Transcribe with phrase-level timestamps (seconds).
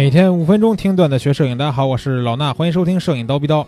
[0.00, 3.66] 每天五分钟听段子学摄影，大家好，我是老衲，欢迎收听摄影刀逼刀。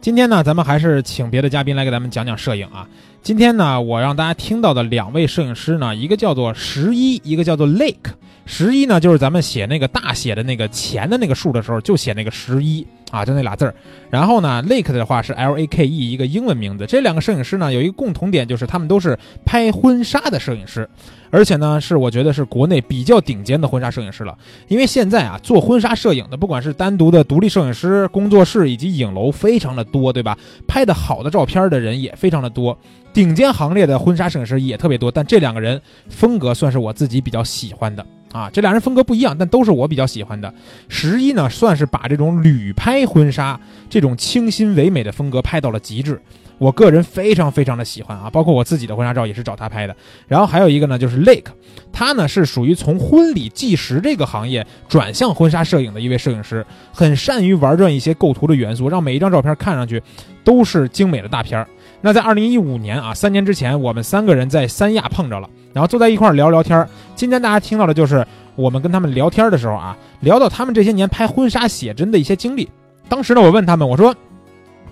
[0.00, 2.86] 今天呢，咱们还是请别的嘉宾来给咱们讲讲摄影啊。
[3.20, 8.12] 今天呢，我让大家听到的两位摄影师呢，一个叫做十一，一个叫做 Lake。
[8.46, 13.74] 十一呢，就是咱们写那个大写的那个钱的那个数的时候，就写那个十一啊，就那俩字儿。
[14.10, 16.86] 然后呢，Lake 的话是 L A K E 一个英文名字。
[16.86, 20.88] 这两个摄影师呢，有一个共同点，就是他们都是拍婚纱的摄影师，
[21.30, 24.36] 而且呢，是我觉得是国内比较顶尖的婚纱摄影师了。
[24.68, 30.36] 因为现在啊，做婚纱摄影的，不管是单独的独立摄影师、工作室以及影楼，非常的多，对吧？
[30.66, 32.76] 拍的好的照片的人也非常的多，
[33.12, 35.10] 顶尖行列的婚纱摄影师也特别多。
[35.10, 38.04] 但这两个人风格算是我自己比较喜欢的。
[38.32, 40.52] 啊，这俩人风格不一样，但都是我比较喜欢的。
[40.88, 46.18] 十一呢，算是把这种旅拍婚纱这种清新唯美的风格拍到了极致，
[46.56, 48.30] 我个人非常非常的喜欢啊。
[48.30, 49.94] 包括我自己的婚纱照也是找他拍的。
[50.26, 51.50] 然后还有一个呢，就是 Lake，
[51.92, 60.02] 他呢是属于从婚礼纪实这个行业转向婚纱摄影的一位摄影师，很善于玩转一些构图的元素，让每一张照片看上去
[60.42, 61.68] 都是精美的大片儿。
[62.04, 65.48] 那在二零一五年啊，三年之前，我们三个人在三亚碰着了。
[65.72, 66.86] 然后坐在一块儿聊聊天儿。
[67.14, 72.68] 今天大家听到的就是我们跟他们聊天的时候啊，聊到他们这些年拍婚纱写真的一些经历。
[73.08, 74.14] 当时呢，我问他们，我说，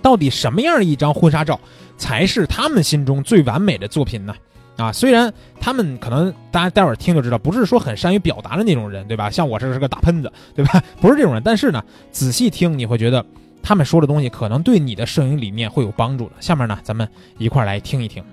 [0.00, 1.58] 到底什么样的一张婚纱照
[1.98, 4.32] 才是他们心中最完美的作品呢？
[4.76, 5.30] 啊，虽然
[5.60, 9.28] 他们可能大家待会儿听就知道，不是说很善于表达的那种人，对吧？
[9.28, 10.82] 像我这是个大喷子，对吧？
[11.02, 11.42] 不是这种人。
[11.44, 13.22] 但是呢，仔细听你会觉得
[13.62, 16.32] 他们说的东西可能对你的摄影理念会有帮助的。
[16.40, 17.08] 下面呢，咱们
[17.38, 18.24] 一块儿来听一听。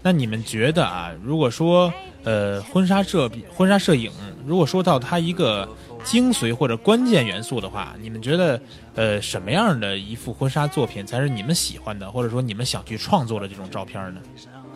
[0.00, 4.12] 那你们觉得啊，如果说呃婚纱摄婚纱摄影，
[4.46, 5.68] 如果说到它一个
[6.04, 8.60] 精髓或者关键元素的话，你们觉得
[8.94, 14.20] 呃什么样的一幅婚纱作品才是你们喜欢的，或者说你们想去创作的这种照片呢？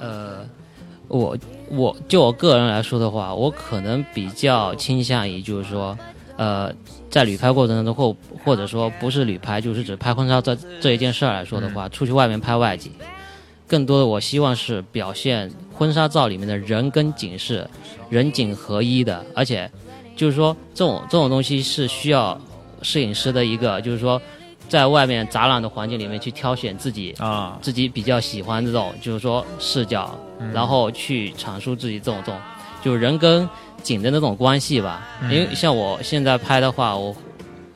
[0.00, 0.44] 呃，
[1.06, 1.38] 我
[1.70, 5.96] 我就我个人来说的话，我可能比较倾向于就是说，
[6.36, 6.72] 呃，
[7.10, 12.92] 在旅拍过程当中，或或者说不是旅拍，就是指拍婚纱这这一件事儿来说的话，出去外面拍外景。
[13.66, 17.66] 更多的，我希望是表现婚纱照里面的人跟景是
[18.10, 19.70] 人景合一的，而且
[20.14, 22.38] 就是说这种这种东西是需要
[22.82, 24.20] 摄影师的一个，就是说
[24.68, 27.58] 在外面杂乱的环境里面去挑选自己啊。
[27.62, 30.18] 自己比较喜欢这种，就是说视角，
[30.52, 32.38] 然后去阐述自己这种这种
[32.82, 33.48] 就是人跟
[33.82, 35.06] 景的那种关系吧。
[35.22, 37.16] 因为像我现在拍的话，我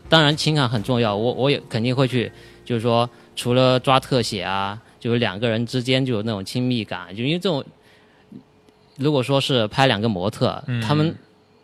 [0.09, 2.31] 当然情感很重要，我我也肯定会去，
[2.65, 4.79] 就是说除了抓特写啊。
[4.99, 7.65] 就是两个人之间就有那种亲密感，就因为这种，
[8.97, 11.15] 如果说是拍两个模特，他们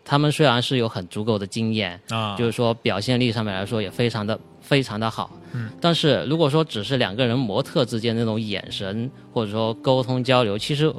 [0.05, 10.95] 他们虽然是有很足够的经验啊，就是说表现力上面来说也非常的非常的好，嗯，但是如果说只是两个人模特之间那种眼神或者说沟通交流，其实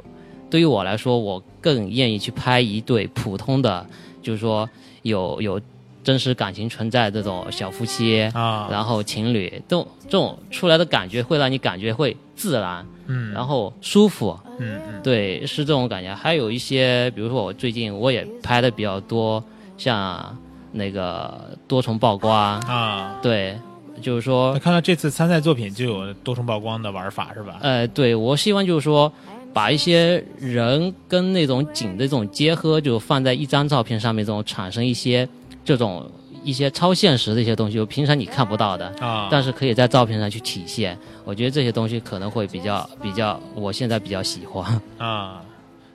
[0.54, 3.84] 对于我来说，我更愿意去拍一对普通的，
[4.22, 4.70] 就是说
[5.02, 5.60] 有有。
[6.04, 16.14] 真实感情存在这种小夫妻啊，然后情侣，这种这种出来的感觉会让你感觉会自然，嗯，然后舒服，嗯嗯，对，是这种感觉。
[16.14, 19.42] 还有一些，比如说我最近我也拍的比较多，
[19.78, 20.36] 像
[20.72, 23.58] 那个多重曝光啊，对，
[24.02, 27.56] 就是说，看到这次参赛作品就有多重曝光的玩法是吧？
[27.62, 29.10] 呃，对，我希望就是说，
[29.54, 35.26] 把一些人跟那种景的这种结合，就放在一张照片上面，这种产生一些。
[35.64, 36.06] 这种
[36.42, 40.94] 一些超现实的一些东西，就平常你看不到的啊，但是可以在照片上去体现。
[41.24, 45.40] 我觉得这些东西可能会比较比较，我现在比较喜欢啊。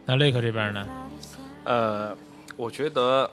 [0.08, 0.84] 那雷克这边呢？
[1.66, 2.18] 呃，
[2.58, 3.30] 我觉得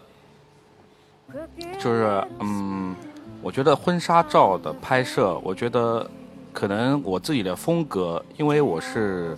[1.80, 2.94] 就是嗯，
[3.40, 6.06] 我觉得婚纱照的拍摄，我觉得
[6.52, 9.34] 可能我自己的风格，因为我是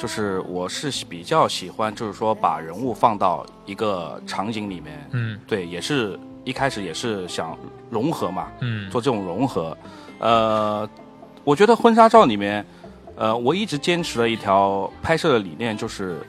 [0.00, 6.18] 就是我是比较喜欢，就是说把人物放到一个场景里面，嗯，对，也是。
[6.42, 7.56] 一开始也是想
[7.90, 9.76] 融合嘛，嗯，做这种融合，
[10.18, 10.88] 呃，
[11.44, 12.64] 我觉得婚纱照里面，
[13.14, 16.26] 呃，我一直坚持了一条拍摄的理念，就是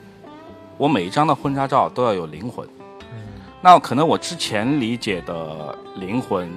[0.78, 2.68] 我每一张的婚纱照都要有灵魂。
[3.14, 3.24] 嗯，
[3.62, 6.52] 那可能我之前理解的灵魂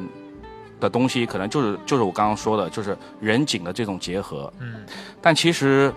[0.81, 4.53] 的东西，可能就是就是我刚刚说的，就是人景的这种结合。
[4.59, 4.85] 嗯，
[5.23, 5.94] 但其实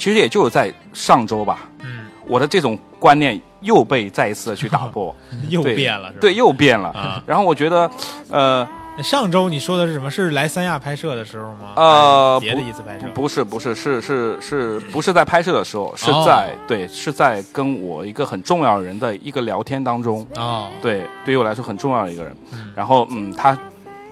[0.00, 1.68] 其实也就是在上周吧。
[1.84, 3.40] 嗯，我的这种观念。
[3.62, 5.14] 又被再一次的去打破，
[5.50, 6.18] 又变了，是吧？
[6.18, 6.88] 对，又变了。
[6.92, 7.90] 啊，然后我觉得，
[8.30, 8.66] 呃，
[9.02, 10.10] 上周你说的是什么？
[10.10, 11.74] 是来三亚拍摄的时候吗？
[11.76, 13.06] 呃，别的一次拍摄？
[13.12, 20.26] 不是，不是，是是是，不是在拍摄的时候，是在对，是在跟我一个很重要的人的一个聊天当中。
[20.36, 22.34] 哦，对，对于我来说很重要的一个人。
[22.74, 23.58] 然后，嗯，他，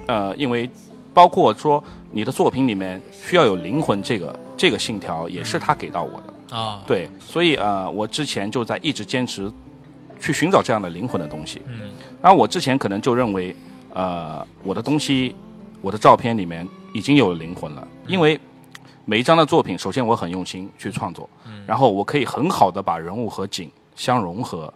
[0.05, 0.69] 呃，因为
[1.15, 6.57] 包括说你的作品里面需要有灵魂，这个这个信条也是他给到我的。
[6.57, 9.51] 啊，对，所以呃，我之前就在一直坚持
[10.19, 11.63] 去寻找这样的灵魂的东西。
[11.67, 13.55] 嗯，然后我之前可能就认为，
[13.95, 15.37] 呃，我的东西，
[15.81, 18.39] 我的照片里面已经有灵魂了，因为
[19.05, 21.63] 每一张的作品，首先我很用心去创作，嗯。
[21.67, 24.73] 然后我可以很好的把人物和景相融合，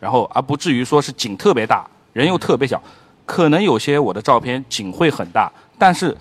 [0.00, 2.82] 然后而不至于说是景特别大，人又特别小。
[3.24, 6.16] 可能有些我的照片景会很大，但是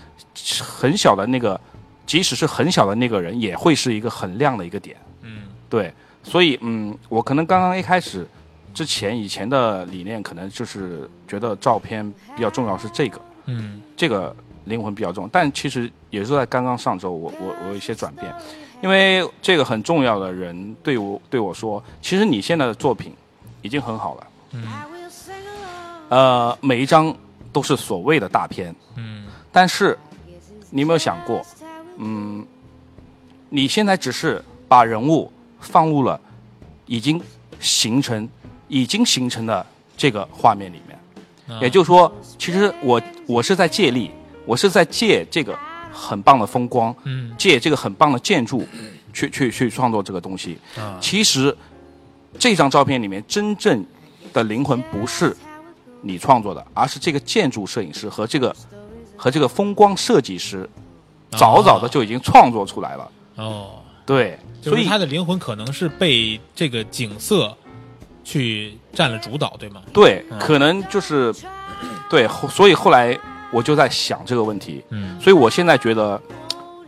[0.61, 1.59] 很小的那个，
[2.07, 4.97] 即使是很小的那个人，也会是一个很亮的一个点。
[5.21, 5.93] 嗯，对，
[6.23, 8.25] 所以嗯，我可能刚刚一开始
[8.73, 13.81] 之前以前的理念，可能就是觉得照片比较重要是这个，嗯。
[13.95, 18.33] 这个灵魂比较重，但其实也是在刚刚上周我，我我有一些转变，
[18.81, 23.13] 因为这个很重要的人对我对我说，其实你现在的作品
[23.61, 24.63] 已经很好了，嗯。
[26.09, 27.13] 呃，每一张
[27.51, 29.25] 都是所谓的大片，嗯。
[29.51, 29.97] 但是
[30.69, 31.43] 你有没有想过，
[31.97, 32.45] 嗯，
[33.49, 36.19] 你现在只是把人物放入了
[36.85, 37.21] 已经
[37.59, 38.27] 形成、
[38.67, 39.65] 已经形成的
[39.95, 41.59] 这个画面里面，啊。
[41.61, 44.11] 也就是说，其实我我是在借力，
[44.45, 45.57] 我是在借这个
[45.91, 47.33] 很棒的风光，嗯。
[47.37, 48.67] 借这个很棒的建筑，
[49.13, 50.57] 去去去创作这个东西。
[50.77, 50.97] 啊。
[51.01, 51.55] 其实
[52.37, 53.83] 这张照片里面真正
[54.33, 55.35] 的灵魂不是
[56.01, 58.55] 你创作的，而是这个建筑摄影师和这个
[59.15, 60.69] 和这个风光设计师
[61.31, 63.11] 早早的就已经创作出来了。
[63.35, 67.55] 哦，对，所以他的灵魂可能是被这个景色
[68.23, 69.81] 去占了主导，对吗？
[69.93, 71.33] 对嗯，可能就是
[72.09, 73.17] 对，所以后来
[73.51, 74.83] 我就在想这个问题。
[74.89, 76.19] 嗯所以我现在觉得，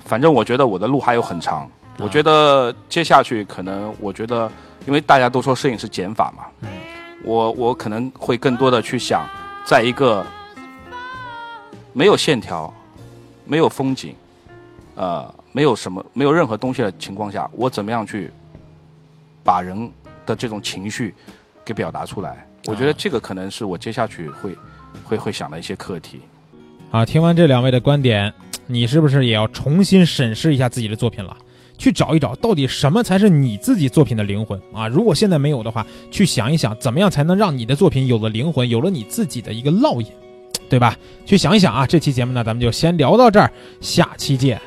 [0.05, 1.69] 反正我觉得我的路还有很长。
[1.97, 4.49] 我觉得接下去可能，我觉得，
[4.87, 6.69] 因为大家都说摄影是减法嘛，嗯
[7.25, 9.27] 我我可能会更多的去想，
[9.65, 10.25] 在一个
[11.91, 12.73] 没有线条、
[13.43, 14.15] 没有风景、
[14.99, 18.29] 呃，没有什么、没有任何东西的情况下，我怎么样去
[19.45, 19.89] 把人
[20.25, 21.15] 的这种情绪
[21.63, 22.45] 给表达出来？
[22.65, 24.53] 我觉得啊这个可能是我接下去会
[25.05, 26.19] 会会想的一些课题。
[26.91, 28.33] 啊，听完这两位的观点，
[28.67, 31.37] 你是不是也要重新审视一下自己的作品了？
[31.77, 34.85] 去找一找到底什么才是你自己作品的灵魂啊！
[34.89, 40.07] 如果现在没有的话，去想一想怎么样才能让你的作品有了灵魂，有了你自己的一个烙印，
[40.69, 40.97] 对吧？
[41.25, 41.87] 去想一想啊！
[41.87, 43.49] 这期节目呢，咱们就先聊到这儿，
[43.79, 44.59] 下期见。